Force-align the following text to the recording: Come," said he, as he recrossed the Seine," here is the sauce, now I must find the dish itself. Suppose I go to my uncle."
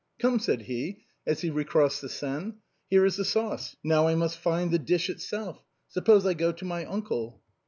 Come," 0.17 0.39
said 0.39 0.63
he, 0.63 1.03
as 1.27 1.41
he 1.41 1.51
recrossed 1.51 2.01
the 2.01 2.09
Seine," 2.09 2.53
here 2.89 3.05
is 3.05 3.17
the 3.17 3.23
sauce, 3.23 3.75
now 3.83 4.07
I 4.07 4.15
must 4.15 4.39
find 4.39 4.71
the 4.71 4.79
dish 4.79 5.11
itself. 5.11 5.63
Suppose 5.89 6.25
I 6.25 6.33
go 6.33 6.51
to 6.51 6.65
my 6.65 6.85
uncle." 6.85 7.39